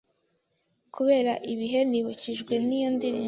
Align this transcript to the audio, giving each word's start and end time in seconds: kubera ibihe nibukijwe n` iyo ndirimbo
kubera 0.95 1.33
ibihe 1.53 1.79
nibukijwe 1.89 2.53
n` 2.67 2.71
iyo 2.77 2.89
ndirimbo 2.95 3.19